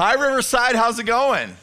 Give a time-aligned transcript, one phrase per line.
[0.00, 0.76] Hi, Riverside.
[0.76, 1.54] How's it going?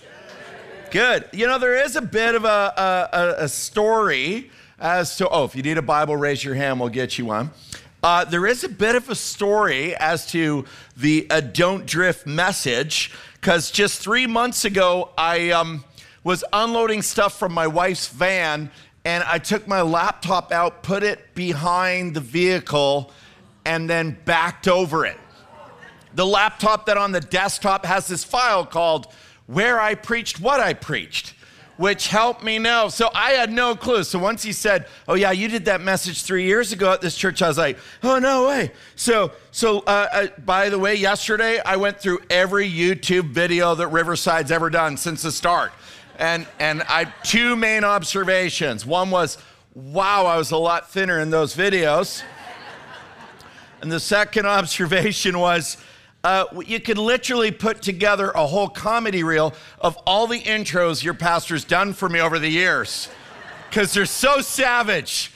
[0.91, 1.27] Good.
[1.33, 5.55] You know, there is a bit of a, a, a story as to, oh, if
[5.55, 7.49] you need a Bible, raise your hand, we'll get you one.
[8.03, 10.65] Uh, there is a bit of a story as to
[10.95, 13.11] the uh, don't drift message,
[13.41, 15.83] because just three months ago, I um,
[16.23, 18.69] was unloading stuff from my wife's van,
[19.03, 23.11] and I took my laptop out, put it behind the vehicle,
[23.65, 25.17] and then backed over it.
[26.17, 29.05] The laptop that on the desktop has this file called
[29.45, 31.35] Where I Preached What I Preached,
[31.77, 32.89] which helped me know.
[32.89, 34.03] So I had no clue.
[34.03, 37.15] So once he said, Oh, yeah, you did that message three years ago at this
[37.15, 38.71] church, I was like, Oh, no way.
[38.95, 43.89] So, so uh, uh, by the way, yesterday I went through every YouTube video that
[43.89, 45.71] Riverside's ever done since the start.
[46.17, 48.87] And, and I two main observations.
[48.87, 49.37] One was,
[49.75, 52.23] wow, I was a lot thinner in those videos.
[53.83, 55.77] And the second observation was,
[56.23, 61.13] uh, you could literally put together a whole comedy reel of all the intros your
[61.13, 63.09] pastor's done for me over the years
[63.69, 65.31] because they're so savage.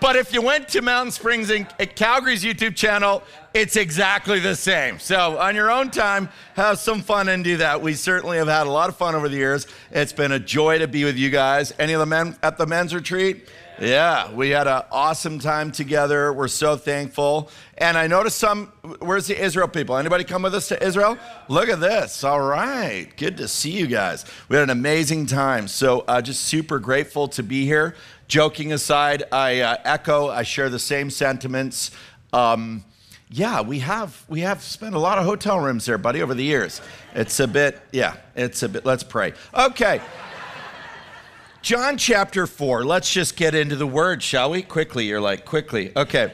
[0.00, 4.98] but if you went to Mountain Springs and Calgary's YouTube channel, it's exactly the same.
[4.98, 7.82] So, on your own time, have some fun and do that.
[7.82, 9.66] We certainly have had a lot of fun over the years.
[9.90, 11.72] It's been a joy to be with you guys.
[11.78, 13.48] Any of the men at the men's retreat?
[13.80, 16.34] Yeah, we had an awesome time together.
[16.34, 17.50] We're so thankful.
[17.78, 18.66] And I noticed some,
[18.98, 19.96] where's the Israel people?
[19.96, 21.16] Anybody come with us to Israel?
[21.48, 22.22] Look at this.
[22.22, 23.08] All right.
[23.16, 24.26] Good to see you guys.
[24.50, 25.66] We had an amazing time.
[25.66, 27.94] So uh, just super grateful to be here.
[28.28, 31.90] Joking aside, I uh, echo, I share the same sentiments.
[32.34, 32.84] Um,
[33.30, 36.44] yeah, we have we have spent a lot of hotel rooms there, buddy, over the
[36.44, 36.82] years.
[37.14, 38.84] It's a bit, yeah, it's a bit.
[38.84, 39.32] Let's pray.
[39.54, 40.00] Okay.
[41.62, 42.84] John chapter 4.
[42.84, 44.62] Let's just get into the word, shall we?
[44.62, 45.04] Quickly.
[45.04, 45.92] You're like, quickly.
[45.94, 46.32] Okay.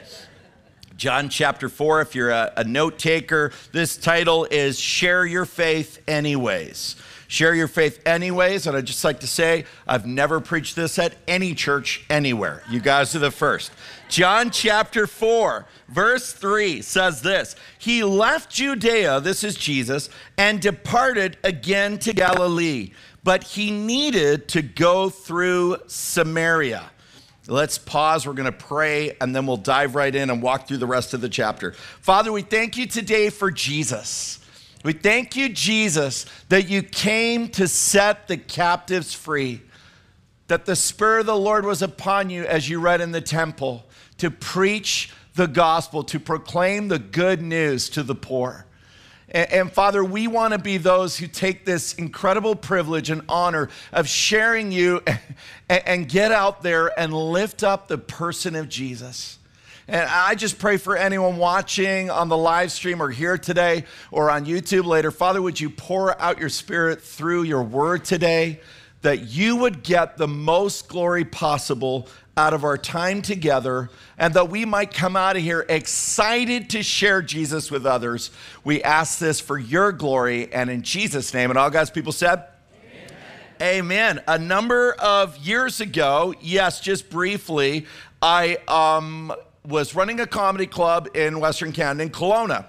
[0.95, 6.01] John chapter 4, if you're a, a note taker, this title is Share Your Faith
[6.07, 6.95] Anyways.
[7.27, 8.67] Share your faith anyways.
[8.67, 12.63] And I'd just like to say, I've never preached this at any church anywhere.
[12.69, 13.71] You guys are the first.
[14.07, 21.37] John chapter 4, verse 3 says this He left Judea, this is Jesus, and departed
[21.43, 22.91] again to Galilee
[23.27, 26.89] but he needed to go through Samaria.
[27.45, 28.25] Let's pause.
[28.25, 31.13] We're going to pray and then we'll dive right in and walk through the rest
[31.13, 31.73] of the chapter.
[31.73, 34.39] Father, we thank you today for Jesus.
[34.85, 39.61] We thank you, Jesus, that you came to set the captives free,
[40.47, 43.85] that the Spirit of the Lord was upon you as you read in the temple
[44.19, 48.66] to preach the gospel, to proclaim the good news to the poor.
[49.29, 53.69] And, and, Father, we want to be those who take this incredible privilege and honor
[53.91, 55.01] of sharing you
[55.69, 59.37] and, and get out there and lift up the person of Jesus.
[59.89, 64.29] And I just pray for anyone watching on the live stream or here today or
[64.29, 65.11] on YouTube later.
[65.11, 68.59] Father, would you pour out your spirit through your word today
[69.01, 74.49] that you would get the most glory possible out of our time together and that
[74.49, 78.29] we might come out of here excited to share Jesus with others.
[78.63, 81.49] We ask this for your glory and in Jesus' name.
[81.49, 82.45] And all God's people said,
[83.59, 84.19] Amen.
[84.19, 84.23] Amen.
[84.27, 87.87] A number of years ago, yes, just briefly,
[88.21, 89.33] I um,
[89.65, 92.67] was running a comedy club in Western Canada, in Kelowna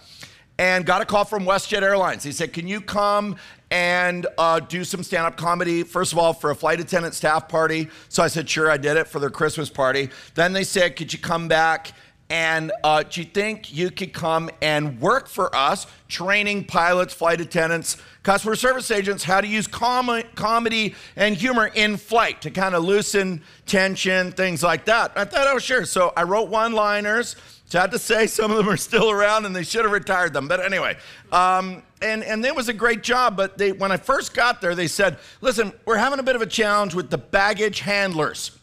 [0.59, 2.25] and got a call from WestJet Airlines.
[2.25, 3.37] He said, Can you come
[3.71, 7.49] and uh, do some stand up comedy, first of all, for a flight attendant staff
[7.49, 7.89] party?
[8.09, 10.11] So I said, Sure, I did it for their Christmas party.
[10.35, 11.93] Then they said, Could you come back?
[12.31, 17.41] And uh, do you think you could come and work for us, training pilots, flight
[17.41, 22.75] attendants, customer service agents how to use com- comedy and humor in flight to kind
[22.75, 25.13] of loosen tension, things like that?
[25.17, 25.87] I thought, oh, sure.
[25.87, 27.37] So I wrote one liners
[27.69, 30.49] Sad to say, some of them are still around and they should have retired them.
[30.49, 30.97] But anyway,
[31.31, 33.37] um, and, and it was a great job.
[33.37, 36.41] But they, when I first got there, they said, listen, we're having a bit of
[36.41, 38.58] a challenge with the baggage handlers.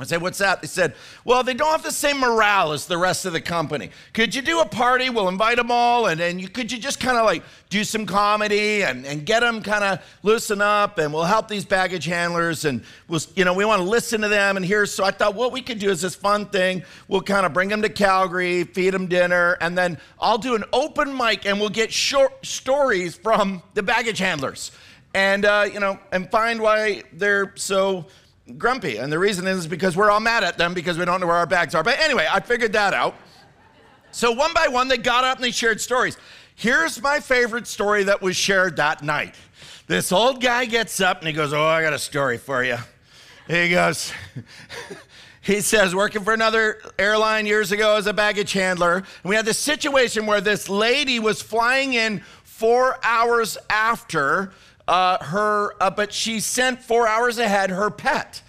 [0.00, 0.60] I said, What's that?
[0.60, 3.90] They said, Well, they don't have the same morale as the rest of the company.
[4.12, 5.10] Could you do a party?
[5.10, 6.06] We'll invite them all.
[6.06, 9.40] And then you, could you just kind of like do some comedy and, and get
[9.40, 10.98] them kind of loosen up?
[10.98, 12.64] And we'll help these baggage handlers.
[12.64, 14.86] And we'll, you know, we want to listen to them and hear.
[14.86, 16.84] So I thought what we could do is this fun thing.
[17.08, 19.58] We'll kind of bring them to Calgary, feed them dinner.
[19.60, 24.20] And then I'll do an open mic and we'll get short stories from the baggage
[24.20, 24.70] handlers.
[25.12, 28.06] And, uh, you know, and find why they're so
[28.56, 28.96] grumpy.
[28.96, 31.36] And the reason is because we're all mad at them because we don't know where
[31.36, 31.82] our bags are.
[31.82, 33.14] But anyway, I figured that out.
[34.10, 36.16] So one by one, they got up and they shared stories.
[36.54, 39.34] Here's my favorite story that was shared that night.
[39.86, 42.76] This old guy gets up and he goes, Oh, I got a story for you.
[43.46, 44.12] He goes,
[45.48, 48.96] He says, working for another airline years ago as a baggage handler.
[48.96, 54.52] And we had this situation where this lady was flying in four hours after
[54.88, 58.42] uh, her, uh, but she sent four hours ahead her pet.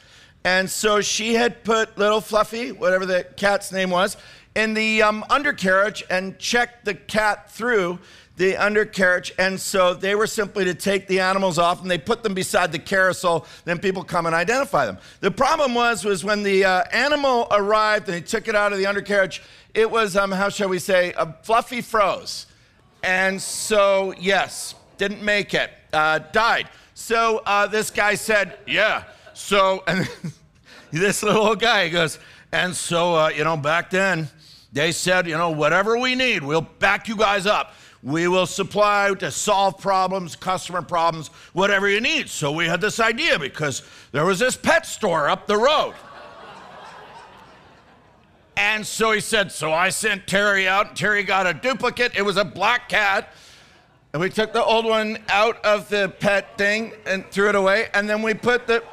[0.44, 4.16] And so she had put little Fluffy, whatever the cat's name was,
[4.56, 8.00] in the um, undercarriage and checked the cat through
[8.38, 9.34] the undercarriage.
[9.38, 12.72] And so they were simply to take the animals off and they put them beside
[12.72, 13.46] the carousel.
[13.66, 14.98] Then people come and identify them.
[15.20, 18.78] The problem was, was when the uh, animal arrived and they took it out of
[18.78, 19.44] the undercarriage,
[19.74, 22.46] it was, um, how shall we say, a fluffy froze.
[23.04, 26.70] And so, yes, didn't make it, uh, died.
[26.94, 29.06] So uh, this guy said, yeah.
[29.34, 30.08] So, and
[30.92, 32.20] this little guy goes,
[32.52, 34.30] and so, uh, you know, back then,
[34.72, 37.74] they said, you know, whatever we need, we'll back you guys up.
[38.04, 42.30] We will supply to solve problems, customer problems, whatever you need.
[42.30, 43.82] So we had this idea because
[44.12, 45.96] there was this pet store up the road.
[48.56, 50.96] and so he said, So I sent Terry out.
[50.96, 52.16] Terry got a duplicate.
[52.16, 53.34] It was a black cat.
[54.14, 57.88] And we took the old one out of the pet thing and threw it away.
[57.94, 58.84] And then we put the,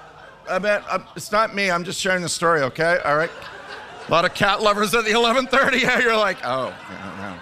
[0.48, 0.78] I mean,
[1.16, 1.70] it's not me.
[1.70, 2.98] I'm just sharing the story, okay?
[3.04, 3.30] All right.
[4.06, 5.80] A lot of cat lovers at the 11:30.
[5.80, 7.38] Yeah, you're like, oh, no, no.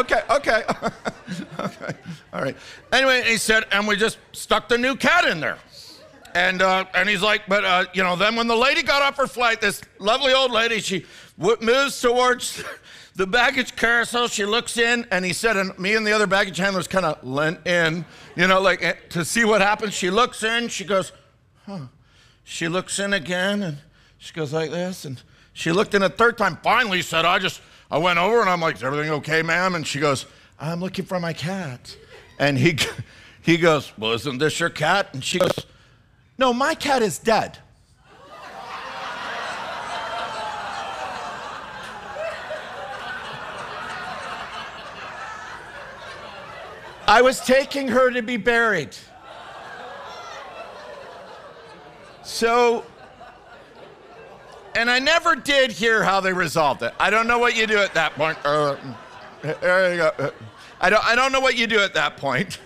[0.00, 0.64] Okay, okay,
[1.60, 1.94] okay,
[2.32, 2.56] all right.
[2.92, 5.56] Anyway, he said, and we just stuck the new cat in there.
[6.34, 9.16] And, uh, and he's like, but, uh, you know, then when the lady got off
[9.16, 11.06] her flight, this lovely old lady, she
[11.38, 12.62] w- moves towards
[13.18, 14.28] the baggage carousel.
[14.28, 17.22] She looks in, and he said, and me and the other baggage handlers kind of
[17.24, 18.06] leant in,
[18.36, 19.92] you know, like eh, to see what happens.
[19.92, 21.10] She looks in, she goes,
[21.66, 21.86] huh.
[22.44, 23.78] She looks in again, and
[24.18, 25.20] she goes like this, and
[25.52, 26.58] she looked in a third time.
[26.62, 27.60] Finally, said, I just,
[27.90, 29.74] I went over and I'm like, is everything okay, ma'am?
[29.74, 30.24] And she goes,
[30.60, 31.96] I'm looking for my cat.
[32.38, 32.78] And he,
[33.42, 35.08] he goes, well, isn't this your cat?
[35.12, 35.66] And she goes,
[36.38, 37.58] no, my cat is dead.
[47.08, 48.96] I was taking her to be buried.
[52.22, 52.84] So
[54.76, 56.92] and I never did hear how they resolved it.
[57.00, 58.38] I don't know what you do at that point.
[58.44, 58.76] Uh.
[60.80, 62.58] I don't, I don't know what you do at that point.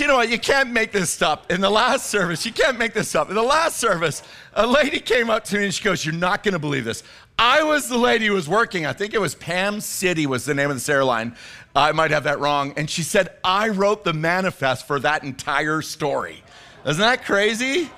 [0.00, 0.28] You know what?
[0.28, 1.50] You can't make this up.
[1.50, 3.28] In the last service, you can't make this up.
[3.28, 4.22] In the last service,
[4.54, 7.02] a lady came up to me and she goes, You're not going to believe this.
[7.38, 8.86] I was the lady who was working.
[8.86, 11.36] I think it was Pam City was the name of this airline.
[11.74, 12.72] I might have that wrong.
[12.76, 16.42] And she said, I wrote the manifest for that entire story.
[16.86, 17.90] Isn't that crazy?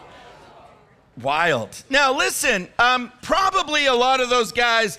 [1.21, 1.83] Wild.
[1.91, 4.99] Now, listen, um, probably a lot of those guys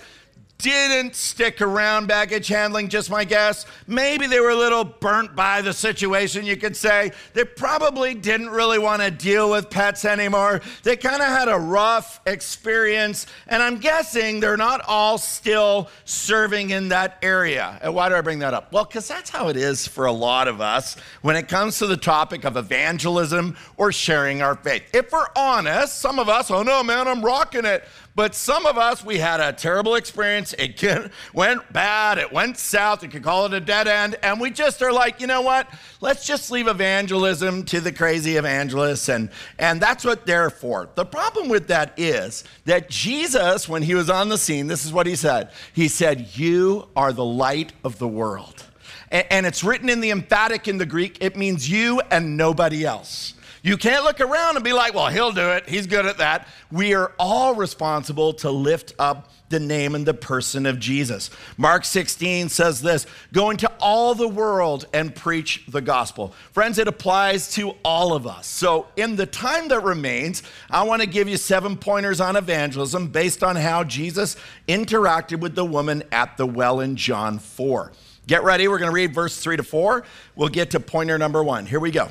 [0.58, 3.66] didn't stick around baggage handling, just my guess.
[3.86, 7.12] Maybe they were a little burnt by the situation, you could say.
[7.34, 10.62] They probably didn't really want to deal with pets anymore.
[10.84, 16.72] They kind of had a rough experience, and I'm guessing they're not all still serving
[16.72, 17.78] in that area.
[17.82, 18.72] And why do I bring that up?
[18.72, 21.88] Well, because that's how it is for a lot of us when it comes to
[21.88, 24.84] the topic of evangelism or sharing our faith.
[24.94, 27.88] If we're honest, some of us, oh no, man, I'm rocking it.
[28.18, 30.56] But some of us, we had a terrible experience.
[30.58, 32.18] It went bad.
[32.18, 33.04] It went south.
[33.04, 34.16] You could call it a dead end.
[34.24, 35.70] And we just are like, you know what?
[36.02, 39.08] Let's just leave evangelism to the crazy evangelists.
[39.08, 40.90] And, and that's what they're for.
[40.96, 44.92] The problem with that is that Jesus, when he was on the scene, this is
[44.92, 48.66] what he said He said, You are the light of the world.
[49.12, 52.84] And, and it's written in the emphatic in the Greek, it means you and nobody
[52.84, 53.36] else.
[53.68, 55.68] You can't look around and be like, well, he'll do it.
[55.68, 56.48] He's good at that.
[56.72, 61.30] We are all responsible to lift up the name and the person of Jesus.
[61.58, 66.34] Mark 16 says this go into all the world and preach the gospel.
[66.54, 68.48] Friends, it applies to all of us.
[68.48, 73.10] So, in the time that remains, I want to give you seven pointers on evangelism
[73.10, 74.38] based on how Jesus
[74.70, 77.92] interacted with the woman at the well in John 4.
[78.28, 78.70] Get ready.
[78.70, 80.06] We're going to read verse 3 to 4.
[80.38, 81.66] We'll get to pointer number one.
[81.66, 82.10] Here we go.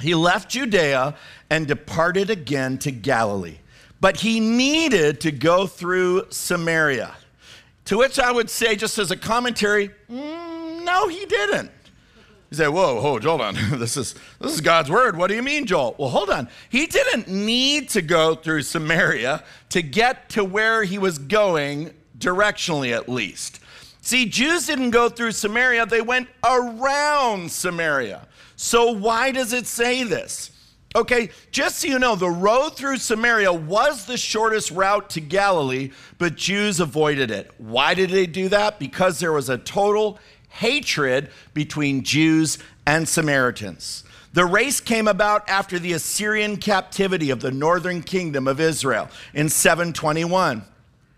[0.00, 1.14] He left Judea
[1.48, 3.58] and departed again to Galilee.
[4.00, 7.14] But he needed to go through Samaria.
[7.86, 11.70] To which I would say, just as a commentary, mm, no, he didn't.
[12.50, 13.54] You say, whoa, hold, hold on.
[13.78, 15.16] this is this is God's word.
[15.16, 15.94] What do you mean, Joel?
[15.98, 16.48] Well, hold on.
[16.68, 22.92] He didn't need to go through Samaria to get to where he was going, directionally
[22.92, 23.60] at least.
[24.02, 28.26] See, Jews didn't go through Samaria, they went around Samaria.
[28.62, 30.50] So, why does it say this?
[30.94, 35.92] Okay, just so you know, the road through Samaria was the shortest route to Galilee,
[36.18, 37.50] but Jews avoided it.
[37.56, 38.78] Why did they do that?
[38.78, 40.18] Because there was a total
[40.50, 44.04] hatred between Jews and Samaritans.
[44.34, 49.48] The race came about after the Assyrian captivity of the northern kingdom of Israel in
[49.48, 50.66] 721.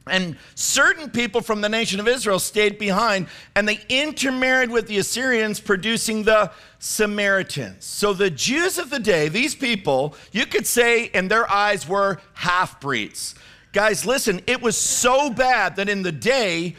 [0.06, 4.98] And certain people from the nation of Israel stayed behind and they intermarried with the
[4.98, 7.84] Assyrians, producing the Samaritans.
[7.84, 12.20] So the Jews of the day, these people, you could say in their eyes were
[12.34, 13.36] half breeds.
[13.72, 16.76] Guys, listen, it was so bad that in the day,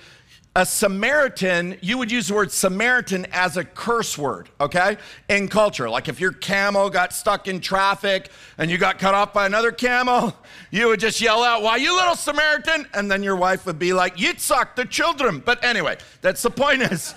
[0.55, 4.97] a Samaritan, you would use the word Samaritan as a curse word, okay?
[5.27, 5.89] In culture.
[5.89, 8.29] Like if your camel got stuck in traffic
[8.59, 10.35] and you got cut off by another camel,
[10.69, 12.87] you would just yell out, Why, you little Samaritan?
[12.93, 15.39] And then your wife would be like, Yitzhak, the children.
[15.39, 17.15] But anyway, that's the point is,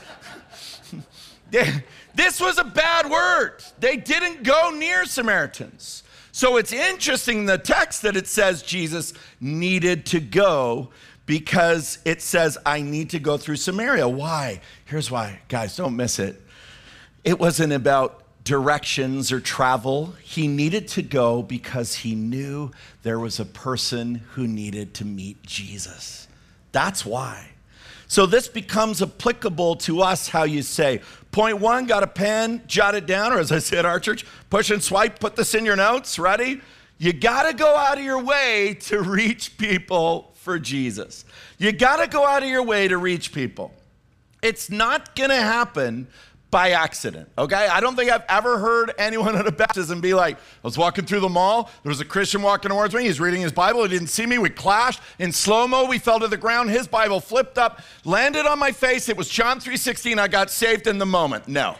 [1.51, 3.63] this was a bad word.
[3.79, 6.05] They didn't go near Samaritans.
[6.33, 10.91] So it's interesting in the text that it says Jesus needed to go
[11.27, 14.09] because it says, I need to go through Samaria.
[14.09, 14.61] Why?
[14.85, 15.41] Here's why.
[15.49, 16.41] Guys, don't miss it.
[17.25, 20.15] It wasn't about directions or travel.
[20.23, 22.71] He needed to go because he knew
[23.03, 26.29] there was a person who needed to meet Jesus.
[26.71, 27.49] That's why.
[28.07, 31.01] So this becomes applicable to us, how you say,
[31.33, 34.25] point one, got a pen, jot it down, or as I say at our church,
[34.49, 36.61] push and swipe, put this in your notes, ready?
[36.99, 41.25] You got to go out of your way to reach people for Jesus.
[41.59, 43.75] You got to go out of your way to reach people.
[44.43, 46.07] It's not going to happen
[46.53, 47.67] by accident, okay?
[47.67, 51.05] I don't think I've ever heard anyone at a baptism be like, I was walking
[51.05, 53.89] through the mall, there was a Christian walking towards me, he's reading his Bible, he
[53.89, 57.59] didn't see me, we clashed, in slow-mo, we fell to the ground, his Bible flipped
[57.59, 61.49] up, landed on my face, it was John 3.16, I got saved in the moment.
[61.49, 61.75] No.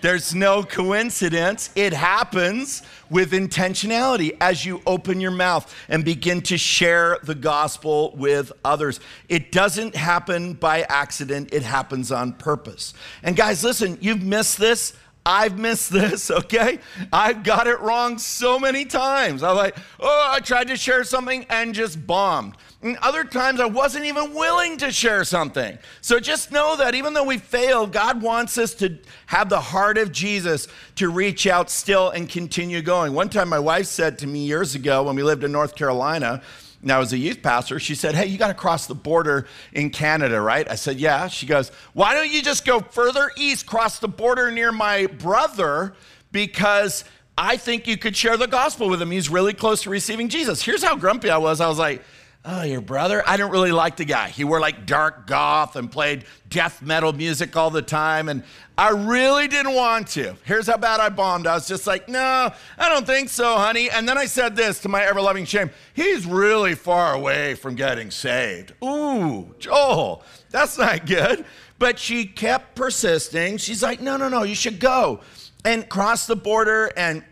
[0.00, 1.70] There's no coincidence.
[1.74, 8.14] It happens with intentionality as you open your mouth and begin to share the gospel
[8.16, 9.00] with others.
[9.28, 12.94] It doesn't happen by accident, it happens on purpose.
[13.22, 14.94] And guys, listen, you've missed this.
[15.28, 16.78] I've missed this, okay?
[17.12, 19.42] I've got it wrong so many times.
[19.42, 22.56] I'm like, oh, I tried to share something and just bombed.
[22.80, 25.78] And other times I wasn't even willing to share something.
[26.00, 29.98] So just know that even though we fail, God wants us to have the heart
[29.98, 33.12] of Jesus to reach out still and continue going.
[33.12, 36.40] One time my wife said to me years ago when we lived in North Carolina,
[36.82, 39.90] and as a youth pastor, she said, Hey, you got to cross the border in
[39.90, 40.68] Canada, right?
[40.70, 41.28] I said, Yeah.
[41.28, 45.94] She goes, Why don't you just go further east, cross the border near my brother?
[46.30, 47.04] Because
[47.36, 49.10] I think you could share the gospel with him.
[49.10, 50.62] He's really close to receiving Jesus.
[50.62, 51.60] Here's how grumpy I was.
[51.60, 52.02] I was like,
[52.50, 53.22] Oh, your brother?
[53.26, 54.30] I didn't really like the guy.
[54.30, 58.30] He wore like dark goth and played death metal music all the time.
[58.30, 58.42] And
[58.78, 60.34] I really didn't want to.
[60.44, 61.46] Here's how bad I bombed.
[61.46, 63.90] I was just like, no, I don't think so, honey.
[63.90, 67.74] And then I said this to my ever loving shame He's really far away from
[67.74, 68.72] getting saved.
[68.82, 71.44] Ooh, Joel, that's not good.
[71.78, 73.58] But she kept persisting.
[73.58, 75.20] She's like, no, no, no, you should go
[75.66, 77.22] and cross the border and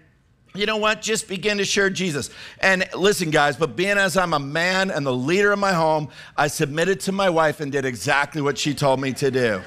[0.58, 1.02] you know what?
[1.02, 2.30] Just begin to share Jesus.
[2.60, 6.08] And listen, guys, but being as I'm a man and the leader of my home,
[6.36, 9.62] I submitted to my wife and did exactly what she told me to do.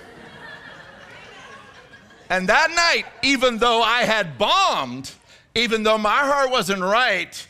[2.30, 5.12] and that night, even though I had bombed,
[5.56, 7.48] even though my heart wasn't right,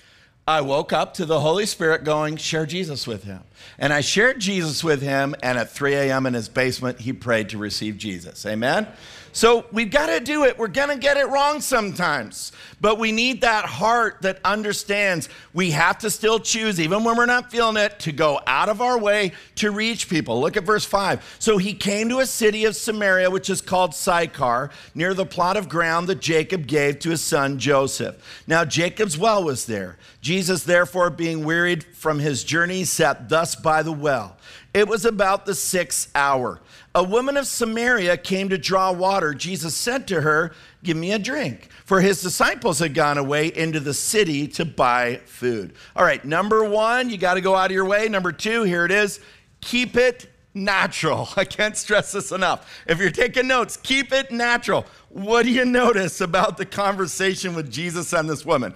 [0.48, 3.42] I woke up to the Holy Spirit going, share Jesus with him.
[3.78, 6.26] And I shared Jesus with him, and at 3 a.m.
[6.26, 8.46] in his basement, he prayed to receive Jesus.
[8.48, 8.88] Amen?
[9.32, 10.58] So we've got to do it.
[10.58, 15.72] We're going to get it wrong sometimes, but we need that heart that understands we
[15.72, 18.98] have to still choose, even when we're not feeling it, to go out of our
[18.98, 20.42] way to reach people.
[20.42, 21.38] Look at verse 5.
[21.40, 25.58] So he came to a city of Samaria, which is called Sychar, near the plot
[25.58, 28.44] of ground that Jacob gave to his son Joseph.
[28.48, 29.98] Now Jacob's well was there.
[30.22, 34.38] Jesus, therefore, being wearied from his journey, sat thus by the well.
[34.74, 36.60] It was about the sixth hour.
[36.96, 39.34] A woman of Samaria came to draw water.
[39.36, 40.52] Jesus said to her,
[40.84, 41.70] Give me a drink.
[41.86, 45.74] For his disciples had gone away into the city to buy food.
[45.96, 48.08] All right, number one, you got to go out of your way.
[48.08, 49.20] Number two, here it is
[49.62, 51.30] keep it natural.
[51.36, 52.82] I can't stress this enough.
[52.88, 54.86] If you're taking notes, keep it natural.
[55.10, 58.74] What do you notice about the conversation with Jesus and this woman?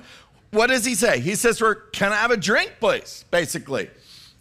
[0.52, 1.20] What does he say?
[1.20, 3.26] He says Can I have a drink, please?
[3.32, 3.90] Basically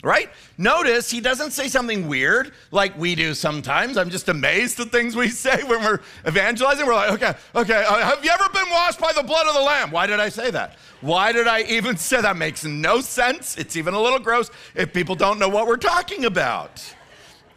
[0.03, 0.29] right?
[0.59, 3.97] Notice he doesn't say something weird like we do sometimes.
[3.97, 6.87] I'm just amazed at things we say when we're evangelizing.
[6.87, 9.61] We're like, okay, okay, uh, have you ever been washed by the blood of the
[9.61, 9.91] Lamb?
[9.93, 10.77] Why did I say that?
[11.01, 12.37] Why did I even say that?
[12.37, 13.57] Makes no sense.
[13.57, 16.83] It's even a little gross if people don't know what we're talking about.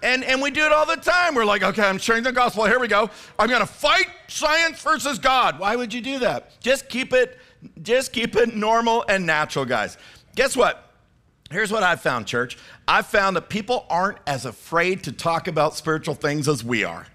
[0.03, 1.33] And, and we do it all the time.
[1.33, 2.65] We're like, okay, I'm sharing the gospel.
[2.65, 3.09] Here we go.
[3.39, 5.59] I'm going to fight science versus God.
[5.59, 6.59] Why would you do that?
[6.59, 7.39] Just keep it,
[7.81, 9.97] just keep it normal and natural, guys.
[10.35, 10.84] Guess what?
[11.55, 12.57] Here's what I've found, church.
[12.85, 17.07] I've found that people aren't as afraid to talk about spiritual things as we are.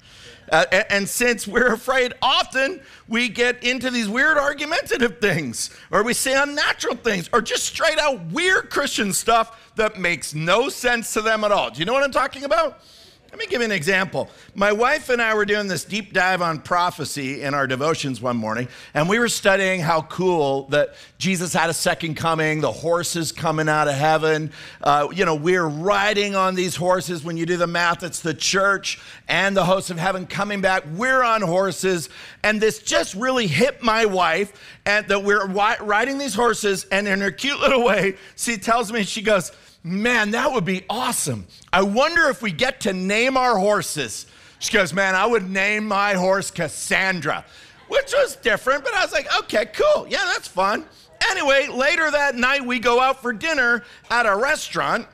[0.50, 6.02] Uh, and, and since we're afraid, often we get into these weird argumentative things, or
[6.02, 11.12] we say unnatural things, or just straight out weird Christian stuff that makes no sense
[11.12, 11.70] to them at all.
[11.70, 12.82] Do you know what I'm talking about?
[13.30, 14.28] Let me give you an example.
[14.56, 18.37] My wife and I were doing this deep dive on prophecy in our devotions one
[18.37, 23.30] morning, and we were studying how cool that Jesus had a second coming, the horses
[23.30, 24.50] coming out of heaven.
[24.82, 27.22] Uh, you know, we're riding on these horses.
[27.22, 30.82] When you do the math, it's the church and the hosts of heaven coming back.
[30.96, 32.08] We're on horses,
[32.42, 34.52] and this just really hit my wife,
[34.84, 39.04] and that we're riding these horses, and in her cute little way, she tells me,
[39.04, 41.46] she goes, Man, that would be awesome.
[41.72, 44.26] I wonder if we get to name our horses.
[44.58, 47.44] She goes, Man, I would name my horse Cassandra,
[47.88, 50.06] which was different, but I was like, Okay, cool.
[50.08, 50.84] Yeah, that's fun.
[51.30, 55.06] Anyway, later that night, we go out for dinner at a restaurant,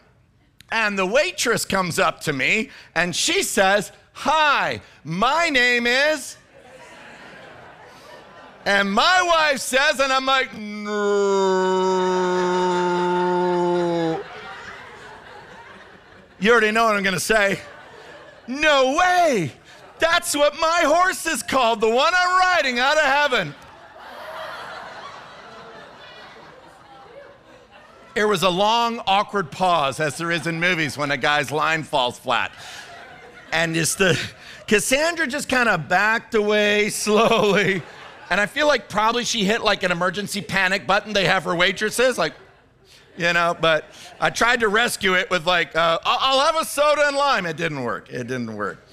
[0.71, 6.37] and the waitress comes up to me and she says, Hi, my name is.
[8.67, 11.87] And my wife says, and I'm like, no.
[16.39, 17.61] You already know what I'm going to say.
[18.47, 19.53] No way.
[19.99, 23.55] That's what my horse is called, the one I'm riding out of heaven.
[28.15, 31.83] There was a long, awkward pause, as there is in movies when a guy's line
[31.83, 32.51] falls flat.
[33.53, 34.19] And just the
[34.67, 37.83] Cassandra just kind of backed away slowly.
[38.29, 41.55] And I feel like probably she hit like an emergency panic button they have for
[41.55, 42.35] waitresses, like,
[43.17, 43.87] you know, but
[44.21, 47.47] I tried to rescue it with like, uh, I'll have a soda and lime.
[47.47, 48.09] It didn't work.
[48.11, 48.85] It didn't work.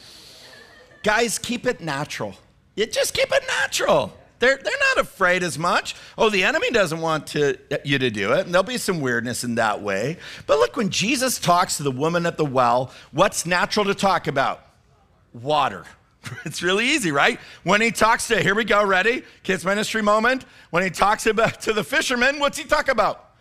[1.04, 2.36] Guys, keep it natural.
[2.76, 4.14] You just keep it natural.
[4.40, 5.96] They're, they're not afraid as much.
[6.18, 9.44] Oh, the enemy doesn't want to, you to do it, and there'll be some weirdness
[9.44, 10.18] in that way.
[10.48, 14.28] But look, when Jesus talks to the woman at the well, what's natural to talk
[14.28, 14.66] about?
[15.34, 15.86] Water.
[16.46, 17.38] It's really easy, right?
[17.64, 19.24] When he talks to, here we go, ready?
[19.44, 20.46] Kids ministry moment.
[20.70, 23.33] When he talks about to the fishermen, what's he talk about?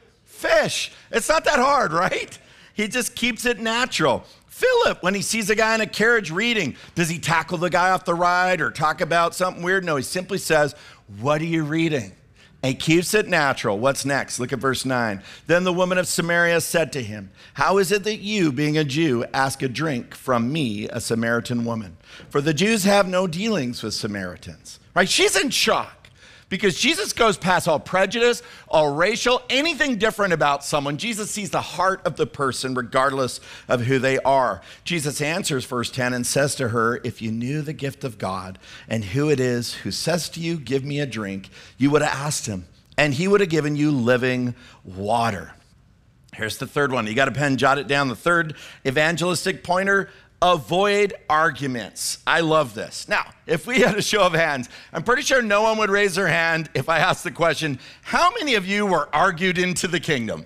[0.42, 0.92] Fish.
[1.10, 2.38] It's not that hard, right?
[2.74, 4.24] He just keeps it natural.
[4.46, 7.90] Philip, when he sees a guy in a carriage reading, does he tackle the guy
[7.90, 9.84] off the ride or talk about something weird?
[9.84, 10.74] No, he simply says,
[11.18, 12.12] What are you reading?
[12.62, 13.76] And keeps it natural.
[13.78, 14.38] What's next?
[14.38, 15.20] Look at verse 9.
[15.48, 18.84] Then the woman of Samaria said to him, How is it that you, being a
[18.84, 21.96] Jew, ask a drink from me, a Samaritan woman?
[22.30, 24.78] For the Jews have no dealings with Samaritans.
[24.94, 25.08] Right?
[25.08, 26.01] She's in shock
[26.52, 30.98] because Jesus goes past all prejudice, all racial, anything different about someone.
[30.98, 34.60] Jesus sees the heart of the person regardless of who they are.
[34.84, 38.58] Jesus answers verse 10 and says to her, If you knew the gift of God
[38.86, 42.14] and who it is who says to you, Give me a drink, you would have
[42.14, 42.66] asked him,
[42.98, 45.54] and he would have given you living water.
[46.34, 47.06] Here's the third one.
[47.06, 48.08] You got a pen, jot it down.
[48.08, 50.10] The third evangelistic pointer
[50.42, 52.18] avoid arguments.
[52.26, 53.08] I love this.
[53.08, 56.16] Now, if we had a show of hands, I'm pretty sure no one would raise
[56.16, 60.00] their hand if I asked the question, How many of you were argued into the
[60.00, 60.44] kingdom?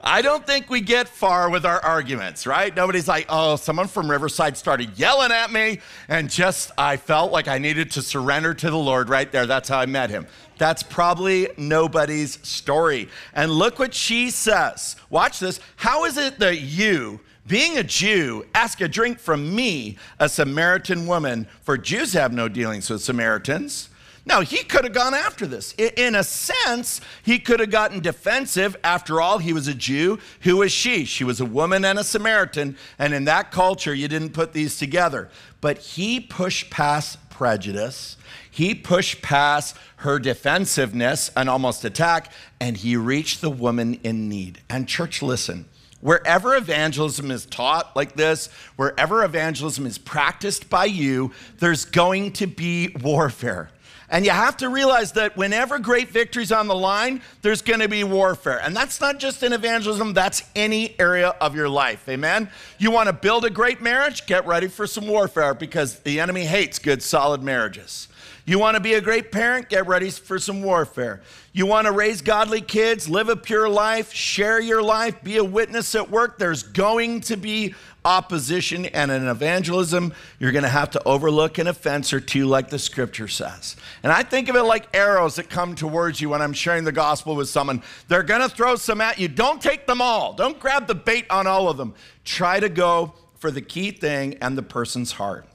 [0.00, 2.74] I don't think we get far with our arguments, right?
[2.74, 7.48] Nobody's like, oh, someone from Riverside started yelling at me, and just I felt like
[7.48, 9.44] I needed to surrender to the Lord right there.
[9.44, 10.28] That's how I met him.
[10.56, 13.08] That's probably nobody's story.
[13.34, 14.94] And look what she says.
[15.10, 15.58] Watch this.
[15.76, 21.06] How is it that you, being a Jew, ask a drink from me, a Samaritan
[21.06, 23.88] woman, for Jews have no dealings with Samaritans.
[24.26, 25.72] Now, he could have gone after this.
[25.72, 28.76] In a sense, he could have gotten defensive.
[28.84, 30.18] After all, he was a Jew.
[30.42, 31.06] Who was she?
[31.06, 32.76] She was a woman and a Samaritan.
[32.98, 35.30] And in that culture, you didn't put these together.
[35.62, 38.18] But he pushed past prejudice.
[38.50, 42.30] He pushed past her defensiveness and almost attack,
[42.60, 44.60] and he reached the woman in need.
[44.68, 45.64] And, church, listen.
[46.00, 52.46] Wherever evangelism is taught like this, wherever evangelism is practiced by you, there's going to
[52.46, 53.70] be warfare.
[54.10, 57.88] And you have to realize that whenever great victory's on the line, there's going to
[57.88, 58.58] be warfare.
[58.62, 62.08] And that's not just in evangelism, that's any area of your life.
[62.08, 62.48] Amen?
[62.78, 64.24] You want to build a great marriage?
[64.26, 68.08] Get ready for some warfare because the enemy hates good, solid marriages.
[68.48, 69.68] You want to be a great parent?
[69.68, 71.20] Get ready for some warfare.
[71.52, 75.44] You want to raise godly kids, live a pure life, share your life, be a
[75.44, 76.38] witness at work?
[76.38, 77.74] There's going to be
[78.06, 82.70] opposition, and in evangelism, you're going to have to overlook an offense or two, like
[82.70, 83.76] the scripture says.
[84.02, 86.92] And I think of it like arrows that come towards you when I'm sharing the
[86.92, 87.82] gospel with someone.
[88.08, 89.28] They're going to throw some at you.
[89.28, 91.92] Don't take them all, don't grab the bait on all of them.
[92.24, 95.46] Try to go for the key thing and the person's heart.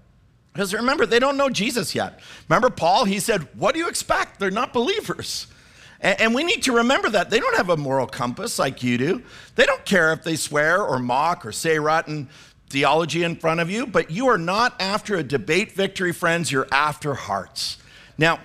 [0.54, 2.20] Because remember, they don't know Jesus yet.
[2.48, 3.06] Remember Paul?
[3.06, 4.40] He said, What do you expect?
[4.40, 5.48] They're not believers.
[6.00, 7.30] And, we need to remember that.
[7.30, 9.24] They don't have a moral compass like you do.
[9.56, 12.28] They don't care if they swear or mock or say rotten
[12.70, 16.52] theology in front of you, but you are not after a debate victory, friends.
[16.52, 17.78] You're after hearts.
[18.18, 18.40] Now,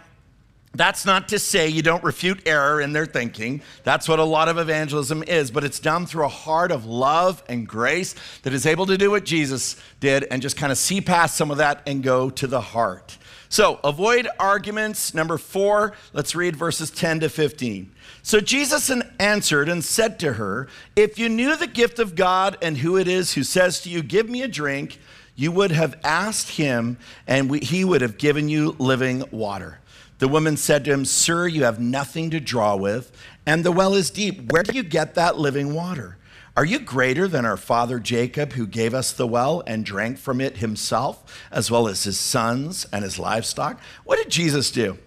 [0.78, 3.62] that's not to say you don't refute error in their thinking.
[3.84, 7.42] That's what a lot of evangelism is, but it's done through a heart of love
[7.48, 11.00] and grace that is able to do what Jesus did and just kind of see
[11.00, 13.18] past some of that and go to the heart.
[13.50, 15.14] So, avoid arguments.
[15.14, 17.90] Number four, let's read verses 10 to 15.
[18.22, 22.76] So Jesus answered and said to her, If you knew the gift of God and
[22.76, 24.98] who it is who says to you, Give me a drink,
[25.34, 29.78] you would have asked him, and we, he would have given you living water.
[30.18, 33.12] The woman said to him, Sir, you have nothing to draw with,
[33.46, 34.50] and the well is deep.
[34.50, 36.18] Where do you get that living water?
[36.56, 40.40] Are you greater than our father Jacob, who gave us the well and drank from
[40.40, 43.80] it himself, as well as his sons and his livestock?
[44.02, 44.98] What did Jesus do?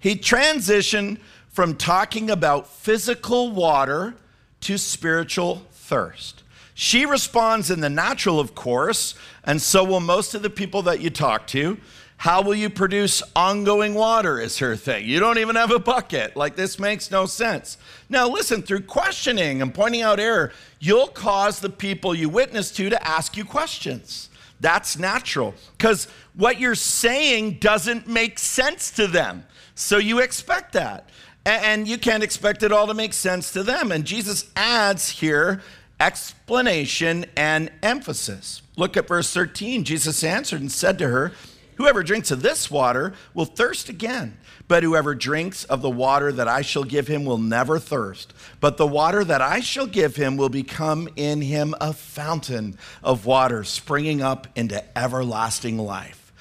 [0.00, 4.16] He transitioned from talking about physical water
[4.62, 6.42] to spiritual thirst.
[6.74, 11.00] She responds in the natural, of course, and so will most of the people that
[11.00, 11.78] you talk to.
[12.18, 14.40] How will you produce ongoing water?
[14.40, 15.04] Is her thing.
[15.06, 16.34] You don't even have a bucket.
[16.36, 17.76] Like, this makes no sense.
[18.08, 22.88] Now, listen, through questioning and pointing out error, you'll cause the people you witness to
[22.88, 24.30] to ask you questions.
[24.60, 29.44] That's natural because what you're saying doesn't make sense to them.
[29.74, 31.10] So you expect that.
[31.44, 33.92] And you can't expect it all to make sense to them.
[33.92, 35.62] And Jesus adds here
[36.00, 38.62] explanation and emphasis.
[38.76, 39.84] Look at verse 13.
[39.84, 41.32] Jesus answered and said to her,
[41.76, 46.48] Whoever drinks of this water will thirst again, but whoever drinks of the water that
[46.48, 48.32] I shall give him will never thirst.
[48.60, 53.26] But the water that I shall give him will become in him a fountain of
[53.26, 56.32] water springing up into everlasting life.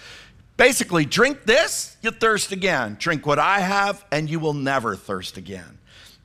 [0.57, 2.95] Basically, drink this, you thirst again.
[2.97, 5.79] Drink what I have, and you will never thirst again.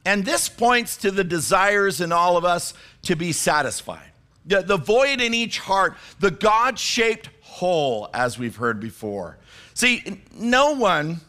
[0.04, 4.06] And this points to the desires in all of us to be satisfied.
[4.46, 7.28] The, the void in each heart, the God shaped
[7.60, 9.36] hole, as we've heard before.
[9.74, 11.20] See, no one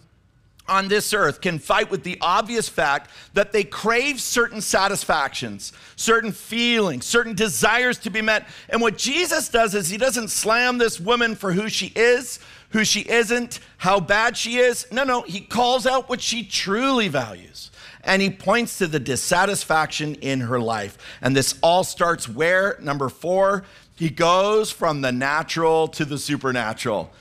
[0.66, 6.32] on this earth can fight with the obvious fact that they crave certain satisfactions, certain
[6.32, 8.48] feelings, certain desires to be met.
[8.70, 12.40] And what Jesus does is he doesn't slam this woman for who she is,
[12.70, 14.88] who she isn't, how bad she is.
[14.90, 17.70] No, no, he calls out what she truly values.
[18.04, 20.98] And he points to the dissatisfaction in her life.
[21.22, 22.78] And this all starts where?
[22.82, 23.64] Number four,
[24.02, 27.12] he goes from the natural to the supernatural,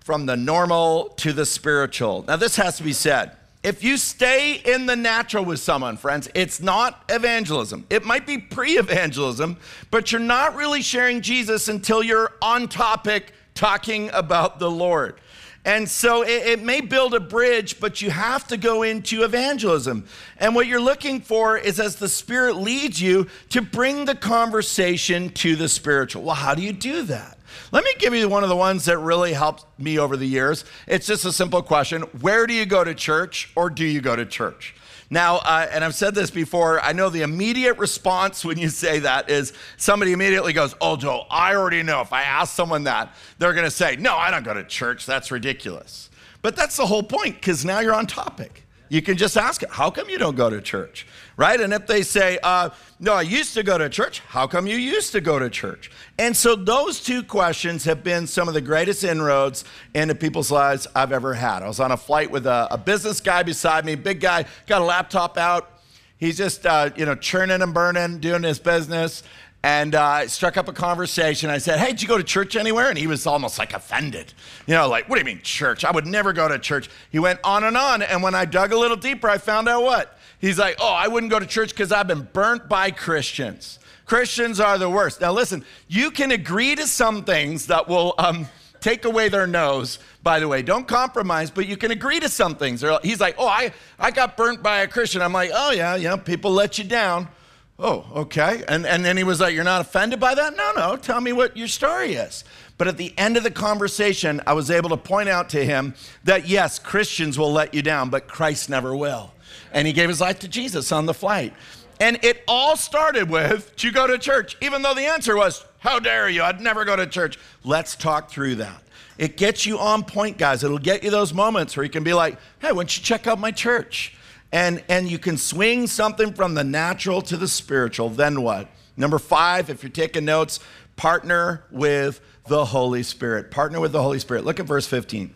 [0.00, 2.24] from the normal to the spiritual.
[2.26, 3.30] Now, this has to be said.
[3.62, 7.86] If you stay in the natural with someone, friends, it's not evangelism.
[7.90, 9.56] It might be pre evangelism,
[9.92, 15.20] but you're not really sharing Jesus until you're on topic talking about the Lord.
[15.64, 20.06] And so it, it, may build a bridge, but you have to go into evangelism.
[20.36, 25.30] And what you're looking for is as the Spirit leads you to bring the conversation
[25.30, 26.22] to the spiritual.
[26.22, 27.38] Well, how do you do that?
[27.72, 30.64] Let me give you one of the ones that really helped me over the years.
[30.86, 34.14] It's just a simple question Where do you go to church or do you go
[34.14, 34.74] to church?
[35.10, 39.00] Now, uh, and I've said this before, I know the immediate response when you say
[39.00, 42.00] that is somebody immediately goes, Oh, Joel, I already know.
[42.00, 45.06] If I ask someone that, they're going to say, No, I don't go to church.
[45.06, 46.10] That's ridiculous.
[46.42, 48.63] But that's the whole point because now you're on topic.
[48.88, 51.06] You can just ask it, How come you don't go to church?
[51.36, 51.60] right?
[51.60, 52.70] And if they say, uh,
[53.00, 55.90] no, I used to go to church, how come you used to go to church?
[56.18, 60.86] And so those two questions have been some of the greatest inroads into people's lives
[60.94, 61.62] I've ever had.
[61.62, 64.80] I was on a flight with a, a business guy beside me, big guy, got
[64.80, 65.70] a laptop out.
[66.16, 69.24] He's just, uh, you know, churning and burning, doing his business.
[69.64, 71.48] And uh, struck up a conversation.
[71.48, 72.90] I said, Hey, did you go to church anywhere?
[72.90, 74.34] And he was almost like offended.
[74.66, 75.86] You know, like, what do you mean church?
[75.86, 76.90] I would never go to church.
[77.10, 78.02] He went on and on.
[78.02, 80.18] And when I dug a little deeper, I found out what?
[80.38, 83.78] He's like, oh, I wouldn't go to church because I've been burnt by Christians.
[84.04, 85.22] Christians are the worst.
[85.22, 88.46] Now, listen, you can agree to some things that will um,
[88.80, 90.60] take away their nose, by the way.
[90.60, 92.84] Don't compromise, but you can agree to some things.
[93.02, 95.22] He's like, oh, I, I got burnt by a Christian.
[95.22, 97.28] I'm like, oh, yeah, yeah, people let you down.
[97.78, 98.62] Oh, okay.
[98.68, 100.56] And, and then he was like, You're not offended by that?
[100.56, 100.96] No, no.
[100.96, 102.44] Tell me what your story is.
[102.76, 105.94] But at the end of the conversation, I was able to point out to him
[106.24, 109.34] that yes, Christians will let you down, but Christ never will
[109.74, 111.52] and he gave his life to Jesus on the flight.
[112.00, 114.56] And it all started with, Do you go to church?
[114.62, 116.42] Even though the answer was, How dare you?
[116.42, 117.38] I'd never go to church.
[117.64, 118.82] Let's talk through that.
[119.18, 120.64] It gets you on point, guys.
[120.64, 123.26] It'll get you those moments where you can be like, Hey, why don't you check
[123.26, 124.16] out my church?
[124.54, 128.08] And, and you can swing something from the natural to the spiritual.
[128.08, 128.68] Then what?
[128.96, 130.60] Number five, if you're taking notes,
[130.94, 133.50] partner with the Holy Spirit.
[133.50, 134.44] Partner with the Holy Spirit.
[134.44, 135.34] Look at verse 15.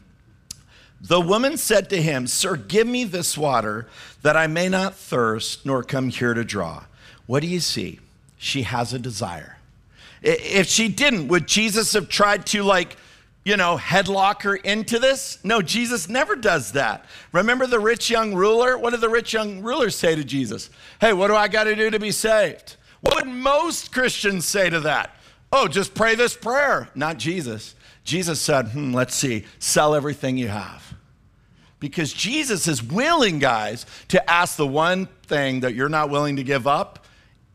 [1.01, 3.89] The woman said to him, Sir, give me this water
[4.23, 6.85] that I may not thirst nor come here to draw.
[7.27, 7.99] What do you see?
[8.37, 9.59] She has a desire.
[10.23, 12.97] If she didn't, would Jesus have tried to, like,
[13.49, 15.39] you know, headlock her into this?
[15.43, 17.05] No, Jesus never does that.
[17.33, 18.77] Remember the rich young ruler?
[18.77, 20.71] What did the rich young ruler say to Jesus?
[21.01, 22.77] Hey, what do I got to do to be saved?
[23.01, 25.17] What would most Christians say to that?
[25.51, 26.91] Oh, just pray this prayer.
[26.95, 27.75] Not Jesus.
[28.05, 30.95] Jesus said, hmm, let's see, sell everything you have.
[31.81, 36.43] Because Jesus is willing, guys, to ask the one thing that you're not willing to
[36.43, 37.07] give up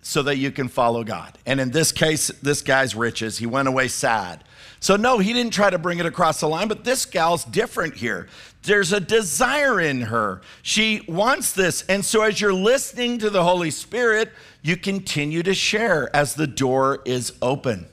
[0.02, 1.38] so that you can follow God.
[1.46, 4.44] And in this case, this guy's riches, he went away sad.
[4.84, 7.96] So, no, he didn't try to bring it across the line, but this gal's different
[7.96, 8.28] here.
[8.64, 10.42] There's a desire in her.
[10.62, 11.84] She wants this.
[11.84, 16.48] And so, as you're listening to the Holy Spirit, you continue to share as the
[16.48, 17.86] door is open.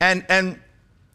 [0.00, 0.58] And, and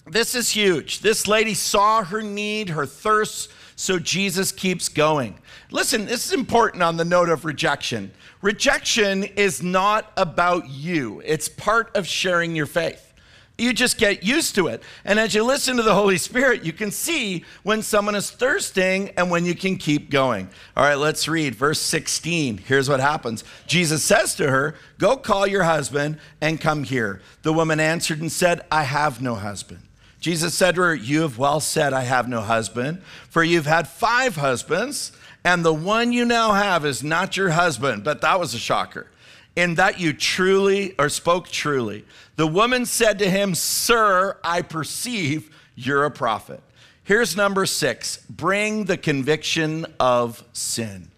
[0.05, 0.99] this is huge.
[0.99, 5.39] This lady saw her need, her thirst, so Jesus keeps going.
[5.71, 8.11] Listen, this is important on the note of rejection.
[8.43, 13.12] Rejection is not about you, it's part of sharing your faith.
[13.57, 14.81] You just get used to it.
[15.05, 19.11] And as you listen to the Holy Spirit, you can see when someone is thirsting
[19.11, 20.49] and when you can keep going.
[20.75, 22.57] All right, let's read verse 16.
[22.57, 27.21] Here's what happens Jesus says to her, Go call your husband and come here.
[27.43, 29.81] The woman answered and said, I have no husband.
[30.19, 33.87] Jesus said to her, You have well said, I have no husband, for you've had
[33.87, 35.11] five husbands
[35.43, 38.03] and the one you now have is not your husband.
[38.03, 39.07] But that was a shocker.
[39.55, 42.05] In that you truly or spoke truly.
[42.35, 46.61] The woman said to him, Sir, I perceive you're a prophet.
[47.03, 51.09] Here's number six bring the conviction of sin.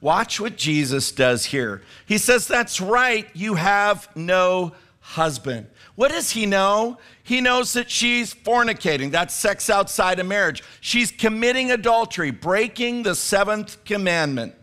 [0.00, 1.82] Watch what Jesus does here.
[2.06, 5.66] He says, That's right, you have no husband.
[5.94, 6.98] What does he know?
[7.22, 9.10] He knows that she's fornicating.
[9.10, 10.62] That's sex outside of marriage.
[10.80, 14.54] She's committing adultery, breaking the seventh commandment.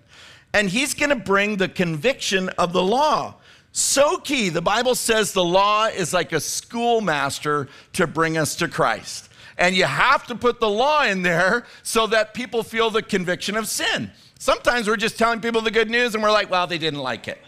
[0.53, 3.35] And he's going to bring the conviction of the law.
[3.71, 4.49] So key.
[4.49, 9.29] The Bible says the law is like a schoolmaster to bring us to Christ.
[9.57, 13.55] And you have to put the law in there so that people feel the conviction
[13.55, 14.12] of sin.
[14.39, 17.27] Sometimes we're just telling people the good news and we're like, well, they didn't like
[17.27, 17.39] it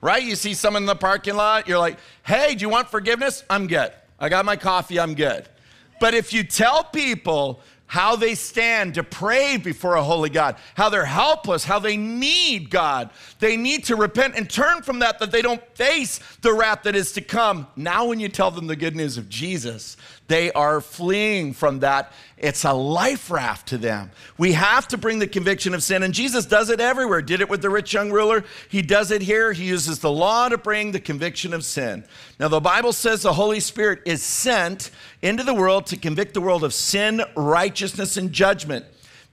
[0.00, 0.22] right?
[0.22, 3.44] You see someone in the parking lot, you're like, hey, do you want forgiveness?
[3.50, 3.92] I'm good.
[4.18, 5.48] I got my coffee, I'm good.
[6.00, 11.04] But if you tell people how they stand depraved before a holy God, how they're
[11.04, 13.10] helpless, how they need God.
[13.40, 16.94] They need to repent and turn from that, that they don't face the wrath that
[16.94, 17.66] is to come.
[17.76, 19.96] Now, when you tell them the good news of Jesus,
[20.28, 22.12] they are fleeing from that.
[22.36, 24.10] It's a life raft to them.
[24.36, 27.22] We have to bring the conviction of sin, and Jesus does it everywhere.
[27.22, 28.44] Did it with the rich young ruler.
[28.68, 29.52] He does it here.
[29.52, 32.04] He uses the law to bring the conviction of sin.
[32.38, 34.90] Now, the Bible says the Holy Spirit is sent
[35.22, 38.84] into the world to convict the world of sin, righteousness, and judgment.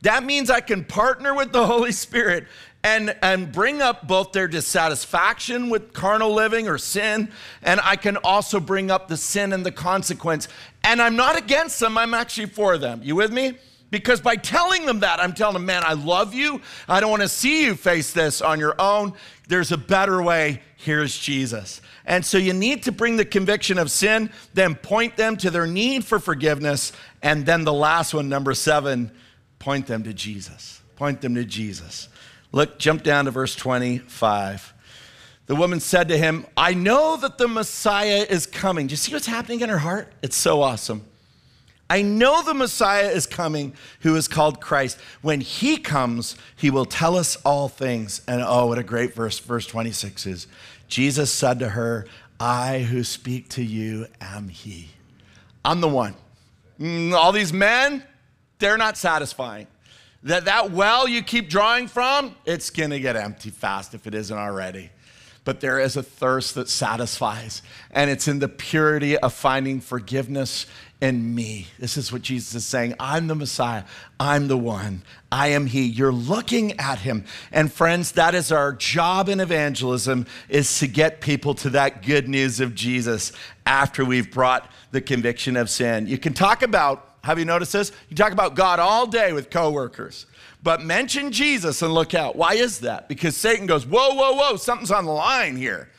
[0.01, 2.45] That means I can partner with the Holy Spirit
[2.86, 7.32] and, and bring up both their dissatisfaction with carnal living or sin,
[7.63, 10.48] and I can also bring up the sin and the consequence.
[10.84, 13.02] And I'm not against them, I'm actually for them.
[13.04, 13.58] You with me?
[13.89, 16.62] Because by telling them that, I'm telling them, man, I love you.
[16.88, 19.13] I don't want to see you face this on your own.
[19.48, 20.62] There's a better way.
[20.76, 21.82] Here's Jesus.
[22.06, 25.65] And so you need to bring the conviction of sin, then point them to their
[25.65, 26.91] need for forgiveness.
[27.24, 29.12] And then the last one, number seven,
[29.58, 30.82] point them to Jesus.
[30.98, 32.10] Point them to Jesus.
[32.56, 34.74] Look, jump down to verse 25.
[35.48, 38.88] The woman said to him, I know that the Messiah is coming.
[38.88, 40.13] Do you see what's happening in her heart?
[40.22, 41.04] It's so awesome.
[41.89, 44.98] I know the Messiah is coming who is called Christ.
[45.22, 48.22] When he comes, he will tell us all things.
[48.26, 50.48] And oh, what a great verse, verse 26 is.
[50.88, 52.08] Jesus said to her,
[52.39, 54.91] I who speak to you am he.
[55.65, 56.15] I'm the one.
[56.80, 58.02] Mm, all these men,
[58.60, 59.68] they're not satisfying
[60.25, 64.13] that that well you keep drawing from, it's going to get empty fast if it
[64.13, 64.89] isn't already.
[65.43, 67.61] But there is a thirst that satisfies,
[67.91, 70.65] and it's in the purity of finding forgiveness
[70.99, 71.67] in me.
[71.77, 72.95] This is what Jesus is saying.
[72.99, 73.83] I'm the Messiah.
[74.19, 75.03] I'm the one.
[75.31, 75.83] I am he.
[75.83, 77.25] You're looking at him.
[77.51, 82.27] And friends, that is our job in evangelism is to get people to that good
[82.27, 83.31] news of Jesus
[83.67, 86.07] after we've brought the conviction of sin.
[86.07, 87.91] You can talk about have you noticed this?
[88.07, 90.27] You talk about God all day with coworkers,
[90.61, 92.35] but mention Jesus and look out.
[92.35, 93.09] Why is that?
[93.09, 95.89] Because Satan goes, whoa, whoa, whoa, something's on the line here.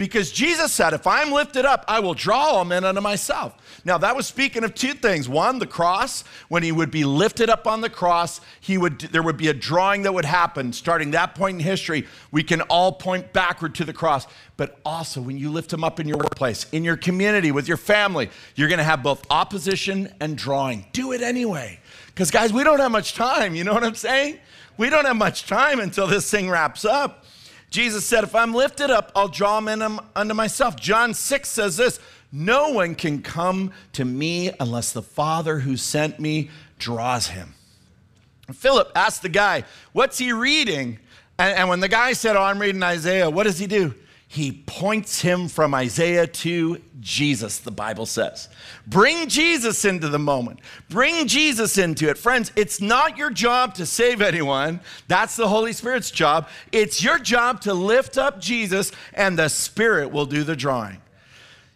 [0.00, 3.54] Because Jesus said, if I'm lifted up, I will draw all men unto myself.
[3.84, 5.28] Now, that was speaking of two things.
[5.28, 6.24] One, the cross.
[6.48, 9.52] When he would be lifted up on the cross, he would, there would be a
[9.52, 10.72] drawing that would happen.
[10.72, 14.26] Starting that point in history, we can all point backward to the cross.
[14.56, 17.76] But also, when you lift him up in your workplace, in your community, with your
[17.76, 20.86] family, you're going to have both opposition and drawing.
[20.94, 21.78] Do it anyway.
[22.06, 23.54] Because, guys, we don't have much time.
[23.54, 24.38] You know what I'm saying?
[24.78, 27.19] We don't have much time until this thing wraps up.
[27.70, 30.76] Jesus said, If I'm lifted up, I'll draw men um, unto myself.
[30.76, 32.00] John 6 says this
[32.32, 37.54] No one can come to me unless the Father who sent me draws him.
[38.52, 40.98] Philip asked the guy, What's he reading?
[41.38, 43.94] And, and, when the guy said, Oh, I'm reading Isaiah, what does he do?
[44.32, 48.48] He points him from Isaiah to Jesus, the Bible says.
[48.86, 50.60] Bring Jesus into the moment.
[50.88, 52.16] Bring Jesus into it.
[52.16, 54.78] Friends, it's not your job to save anyone.
[55.08, 56.48] That's the Holy Spirit's job.
[56.70, 61.02] It's your job to lift up Jesus, and the Spirit will do the drawing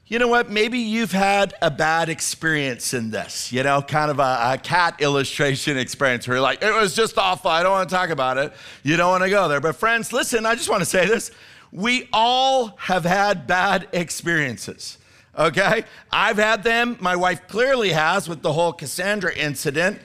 [0.06, 0.50] you know what?
[0.50, 5.00] Maybe you've had a bad experience in this, you know, kind of a, a, cat
[5.00, 7.50] illustration experience where you're like, it was just awful.
[7.50, 8.52] I don't want to talk about it.
[8.82, 9.60] You don't want to go there.
[9.60, 11.30] But, friends, listen, I just want to say this.
[11.74, 14.96] We all have had bad experiences,
[15.36, 15.82] okay?
[16.12, 16.96] I've had them.
[17.00, 19.98] My wife clearly has with the whole Cassandra incident.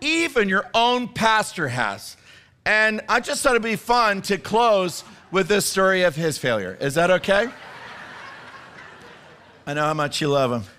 [0.00, 2.16] Even your own pastor has.
[2.64, 6.78] And I just thought it'd be fun to close with this story of his failure.
[6.80, 7.48] Is that okay?
[9.66, 10.75] I know how much you love him.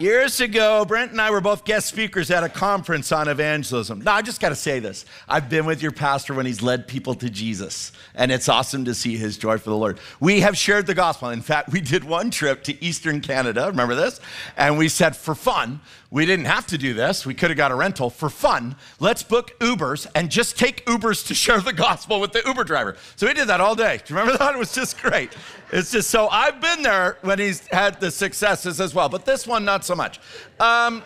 [0.00, 4.00] Years ago, Brent and I were both guest speakers at a conference on evangelism.
[4.00, 5.04] Now, I just got to say this.
[5.28, 8.94] I've been with your pastor when he's led people to Jesus, and it's awesome to
[8.94, 10.00] see his joy for the Lord.
[10.18, 11.28] We have shared the gospel.
[11.28, 14.20] In fact, we did one trip to Eastern Canada, remember this?
[14.56, 15.80] And we said, for fun,
[16.14, 17.26] we didn't have to do this.
[17.26, 18.08] We could have got a rental.
[18.08, 22.40] For fun, let's book Ubers and just take Ubers to share the gospel with the
[22.46, 22.96] Uber driver.
[23.16, 24.00] So we did that all day.
[24.04, 24.54] Do you remember that?
[24.54, 25.30] It was just great.
[25.72, 29.44] It's just so I've been there when he's had the successes as well, but this
[29.44, 30.20] one, not so much.
[30.60, 31.02] Um,